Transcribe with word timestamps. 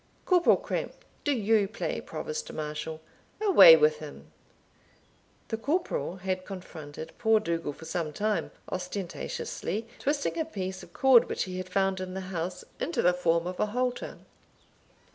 Corporal 0.25 0.57
Cramp, 0.57 0.93
do 1.23 1.31
you 1.31 1.67
play 1.67 2.01
Provost 2.01 2.51
Marshal 2.51 3.01
away 3.39 3.75
with 3.75 3.99
him!" 3.99 4.31
The 5.49 5.57
corporal 5.57 6.15
had 6.15 6.43
confronted 6.43 7.13
poor 7.19 7.39
Dougal 7.39 7.73
for 7.73 7.85
some 7.85 8.11
time, 8.11 8.49
ostentatiously 8.71 9.87
twisting 9.99 10.39
a 10.39 10.45
piece 10.45 10.81
of 10.81 10.91
cord 10.91 11.29
which 11.29 11.43
he 11.43 11.57
had 11.57 11.69
found 11.69 11.99
in 11.99 12.15
the 12.15 12.21
house 12.33 12.65
into 12.79 13.03
the 13.03 13.13
form 13.13 13.45
of 13.45 13.59
a 13.59 13.67
halter. 13.67 14.17